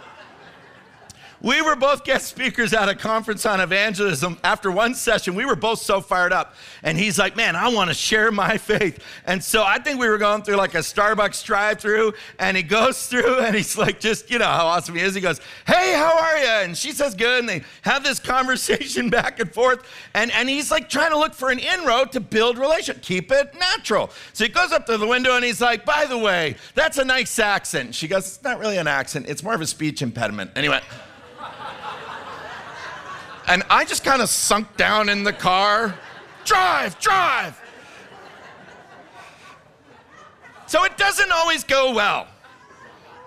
[1.41, 4.39] we were both guest speakers at a conference on evangelism.
[4.43, 6.55] After one session, we were both so fired up.
[6.83, 9.03] And he's like, Man, I want to share my faith.
[9.25, 12.63] And so I think we were going through like a Starbucks drive through, and he
[12.63, 15.15] goes through and he's like, Just, you know how awesome he is.
[15.15, 16.49] He goes, Hey, how are you?
[16.65, 17.41] And she says, Good.
[17.41, 19.85] And they have this conversation back and forth.
[20.15, 23.55] And, and he's like trying to look for an inroad to build relation, keep it
[23.59, 24.11] natural.
[24.33, 27.05] So he goes up to the window and he's like, By the way, that's a
[27.05, 27.95] nice accent.
[27.95, 30.51] She goes, It's not really an accent, it's more of a speech impediment.
[30.57, 30.81] Anyway.
[33.49, 35.95] And I just kind of sunk down in the car.
[36.45, 37.59] Drive, drive.
[40.67, 42.29] So it doesn't always go well.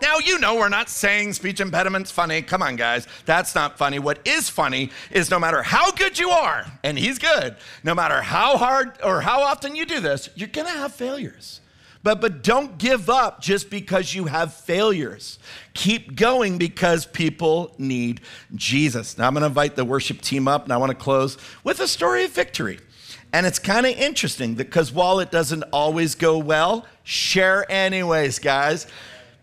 [0.01, 2.41] Now, you know, we're not saying speech impediments funny.
[2.41, 3.07] Come on, guys.
[3.25, 3.99] That's not funny.
[3.99, 8.21] What is funny is no matter how good you are, and he's good, no matter
[8.21, 11.60] how hard or how often you do this, you're going to have failures.
[12.03, 15.37] But, but don't give up just because you have failures.
[15.73, 18.21] Keep going because people need
[18.55, 19.17] Jesus.
[19.17, 21.79] Now, I'm going to invite the worship team up, and I want to close with
[21.79, 22.79] a story of victory.
[23.33, 28.87] And it's kind of interesting because while it doesn't always go well, share anyways, guys,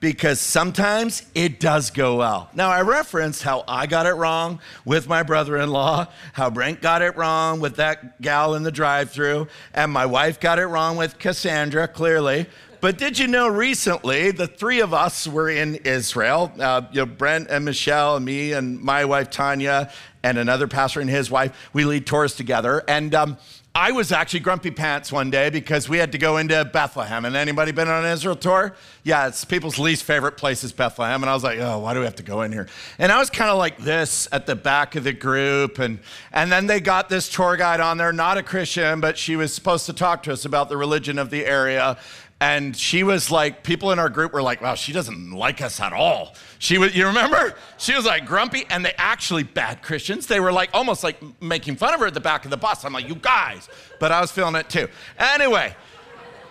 [0.00, 2.48] because sometimes it does go well.
[2.54, 6.80] Now, I referenced how I got it wrong with my brother in law, how Brent
[6.80, 10.66] got it wrong with that gal in the drive through, and my wife got it
[10.66, 12.46] wrong with Cassandra, clearly.
[12.80, 16.52] But did you know recently the three of us were in Israel?
[16.56, 19.90] Uh, you know, Brent and Michelle and me and my wife Tanya
[20.22, 21.70] and another pastor and his wife.
[21.72, 23.38] We lead tours together, and um,
[23.80, 27.24] I was actually grumpy pants one day because we had to go into Bethlehem.
[27.24, 28.74] And anybody been on an Israel tour?
[29.04, 31.22] Yeah, it's people's least favorite place is Bethlehem.
[31.22, 32.66] And I was like, oh, why do we have to go in here?
[32.98, 35.78] And I was kind of like this at the back of the group.
[35.78, 36.00] And,
[36.32, 39.54] and then they got this tour guide on there, not a Christian, but she was
[39.54, 41.98] supposed to talk to us about the religion of the area.
[42.40, 45.80] And she was like, people in our group were like, wow, she doesn't like us
[45.80, 46.34] at all.
[46.60, 47.54] She was, you remember?
[47.78, 51.76] She was like grumpy, and they actually, bad Christians, they were like almost like making
[51.76, 52.84] fun of her at the back of the bus.
[52.84, 53.68] I'm like, you guys.
[53.98, 54.86] But I was feeling it too.
[55.18, 55.74] Anyway,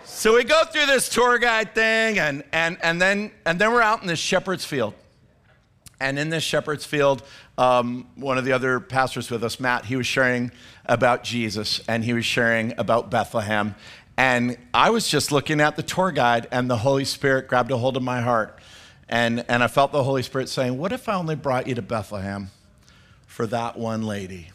[0.04, 3.80] so we go through this tour guide thing, and, and, and, then, and then we're
[3.80, 4.92] out in this shepherd's field.
[6.00, 7.22] And in this shepherd's field,
[7.56, 10.52] um, one of the other pastors with us, Matt, he was sharing
[10.86, 13.74] about Jesus and he was sharing about Bethlehem.
[14.18, 17.76] And I was just looking at the tour guide, and the Holy Spirit grabbed a
[17.76, 18.58] hold of my heart.
[19.08, 21.82] And, and I felt the Holy Spirit saying, What if I only brought you to
[21.82, 22.50] Bethlehem
[23.28, 24.50] for that one lady?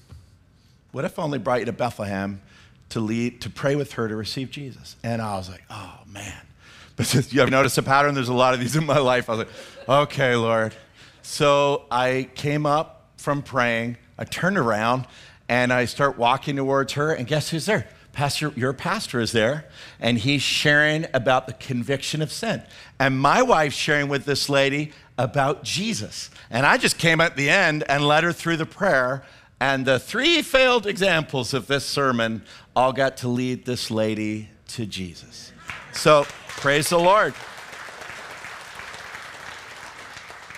[0.91, 2.41] What if I only brought you to Bethlehem
[2.89, 4.97] to lead, to pray with her to receive Jesus?
[5.01, 6.41] And I was like, Oh, man.
[6.95, 8.13] But you have noticed a pattern?
[8.13, 9.29] There's a lot of these in my life.
[9.29, 10.75] I was like, Okay, Lord.
[11.21, 15.07] So I came up from praying, I turned around,
[15.47, 17.87] and I start walking towards her, and guess who's there?
[18.13, 19.65] Pastor, your pastor is there,
[19.99, 22.61] and he's sharing about the conviction of sin.
[22.99, 26.29] And my wife's sharing with this lady about Jesus.
[26.51, 29.23] And I just came at the end and led her through the prayer.
[29.59, 32.43] And the three failed examples of this sermon
[32.75, 35.51] all got to lead this lady to Jesus.
[35.91, 37.33] So praise the Lord.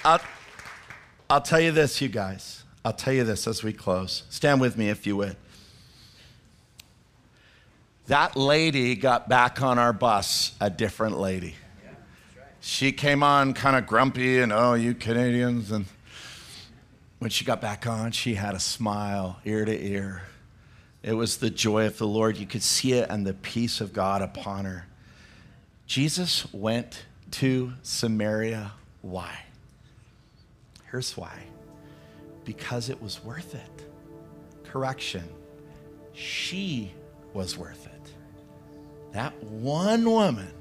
[0.04, 0.22] I'll,
[1.30, 2.64] I'll tell you this, you guys.
[2.84, 4.24] I'll tell you this as we close.
[4.30, 5.38] Stand with me if you would.
[8.08, 11.56] That lady got back on our bus, a different lady.
[12.62, 15.72] she came on kind of grumpy and, oh, you Canadians.
[15.72, 15.86] And
[17.20, 20.24] when she got back on, she had a smile ear to ear.
[21.02, 22.38] It was the joy of the Lord.
[22.38, 24.86] You could see it and the peace of God upon her.
[25.88, 28.72] Jesus went to Samaria.
[29.02, 29.40] Why?
[30.90, 31.40] Here's why
[32.46, 33.86] because it was worth it.
[34.64, 35.28] Correction,
[36.14, 36.94] she
[37.34, 37.95] was worth it.
[39.16, 40.52] That one woman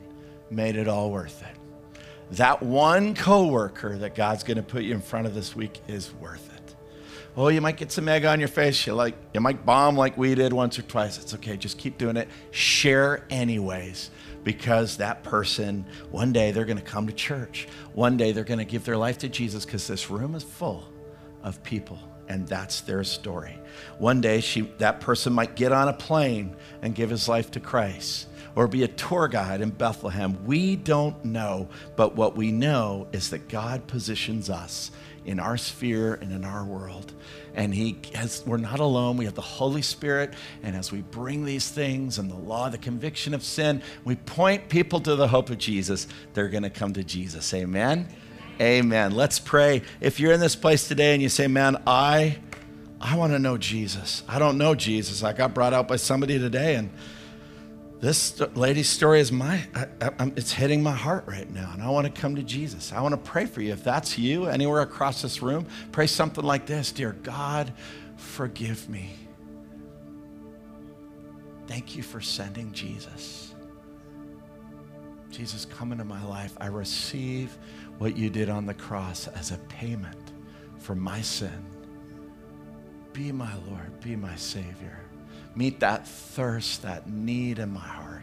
[0.49, 1.97] made it all worth it.
[2.37, 6.15] That one coworker that God's going to put you in front of this week is
[6.15, 6.77] worth it.
[7.37, 8.87] Oh, you might get some egg on your face.
[8.87, 11.19] You like you might bomb like we did once or twice.
[11.19, 11.57] It's okay.
[11.57, 12.29] Just keep doing it.
[12.53, 14.13] Share anyways
[14.45, 17.67] because that person one day they're going to come to church.
[17.93, 20.89] One day they're going to give their life to Jesus because this room is full
[21.43, 21.99] of people
[22.29, 23.59] and that's their story.
[23.99, 27.59] One day she that person might get on a plane and give his life to
[27.59, 30.45] Christ or be a tour guide in Bethlehem.
[30.45, 34.91] We don't know, but what we know is that God positions us
[35.25, 37.13] in our sphere and in our world.
[37.55, 39.17] And he has, we're not alone.
[39.17, 40.35] We have the Holy Spirit.
[40.63, 44.69] And as we bring these things and the law, the conviction of sin, we point
[44.69, 47.53] people to the hope of Jesus, they're going to come to Jesus.
[47.55, 48.09] Amen.
[48.61, 49.15] Amen.
[49.15, 49.83] Let's pray.
[50.01, 52.39] If you're in this place today and you say, man, I,
[53.01, 54.23] I want to know Jesus.
[54.29, 55.23] I don't know Jesus.
[55.23, 56.91] I got brought out by somebody today and
[58.05, 61.89] this lady's story is my I, I, it's hitting my heart right now and i
[61.89, 62.93] want to come to jesus.
[62.93, 63.73] I want to pray for you.
[63.73, 66.93] If that's you anywhere across this room pray something like this.
[66.93, 67.73] Dear god
[68.17, 69.11] forgive me.
[71.67, 73.55] Thank you for sending jesus.
[75.31, 76.55] Jesus come into my life.
[76.61, 77.57] I receive
[77.97, 80.33] what you did on the cross as a payment
[80.79, 81.65] for my sin.
[83.15, 83.99] Be my lord.
[84.01, 85.04] Be my savior
[85.57, 88.14] meet that thirst, that need in my heart.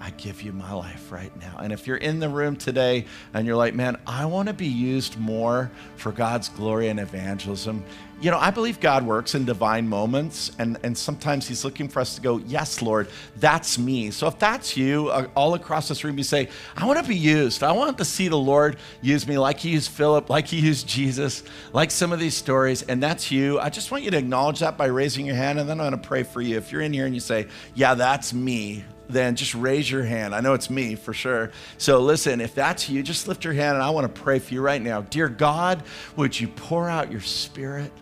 [0.00, 1.56] I give you my life right now.
[1.58, 4.66] And if you're in the room today and you're like, man, I want to be
[4.66, 7.84] used more for God's glory and evangelism,
[8.20, 12.00] you know, I believe God works in divine moments, and, and sometimes He's looking for
[12.00, 14.10] us to go, Yes, Lord, that's me.
[14.10, 17.16] So if that's you, uh, all across this room, you say, I want to be
[17.16, 17.62] used.
[17.62, 20.88] I want to see the Lord use me like He used Philip, like He used
[20.88, 23.60] Jesus, like some of these stories, and that's you.
[23.60, 26.02] I just want you to acknowledge that by raising your hand, and then I'm going
[26.02, 26.56] to pray for you.
[26.56, 27.46] If you're in here and you say,
[27.76, 30.34] Yeah, that's me, then just raise your hand.
[30.34, 31.50] I know it's me for sure.
[31.78, 34.52] So listen, if that's you, just lift your hand and I want to pray for
[34.52, 35.00] you right now.
[35.02, 35.82] Dear God,
[36.16, 37.92] would you pour out your spirit?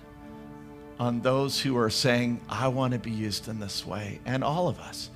[0.98, 4.68] on those who are saying, I want to be used in this way, and all
[4.68, 5.10] of us.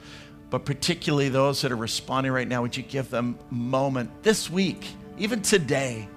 [0.50, 4.50] But particularly those that are responding right now, would you give them a moment this
[4.50, 4.86] week,
[5.16, 6.08] even today,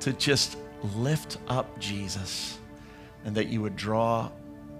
[0.00, 0.58] to just
[0.96, 2.58] lift up Jesus
[3.24, 4.30] and that you would draw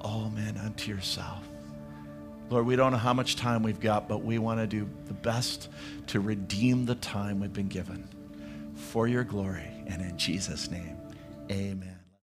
[0.00, 1.47] all men unto yourself?
[2.50, 5.14] Lord, we don't know how much time we've got, but we want to do the
[5.14, 5.68] best
[6.08, 8.08] to redeem the time we've been given
[8.74, 9.70] for your glory.
[9.86, 10.96] And in Jesus' name,
[11.50, 11.97] amen.